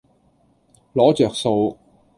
[0.95, 1.77] 攞著數